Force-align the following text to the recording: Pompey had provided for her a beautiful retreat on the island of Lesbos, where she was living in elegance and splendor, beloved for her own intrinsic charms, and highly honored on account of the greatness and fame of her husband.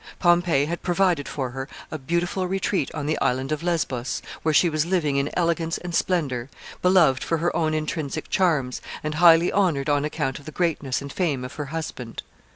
Pompey 0.17 0.65
had 0.65 0.81
provided 0.81 1.27
for 1.27 1.51
her 1.51 1.69
a 1.91 1.99
beautiful 1.99 2.47
retreat 2.47 2.89
on 2.95 3.05
the 3.05 3.19
island 3.21 3.51
of 3.51 3.61
Lesbos, 3.61 4.23
where 4.41 4.51
she 4.51 4.67
was 4.67 4.83
living 4.83 5.17
in 5.17 5.29
elegance 5.35 5.77
and 5.77 5.93
splendor, 5.93 6.49
beloved 6.81 7.23
for 7.23 7.37
her 7.37 7.55
own 7.55 7.75
intrinsic 7.75 8.27
charms, 8.27 8.81
and 9.03 9.13
highly 9.13 9.51
honored 9.51 9.89
on 9.91 10.03
account 10.03 10.39
of 10.39 10.45
the 10.45 10.51
greatness 10.51 11.03
and 11.03 11.13
fame 11.13 11.45
of 11.45 11.53
her 11.53 11.65
husband. 11.65 12.23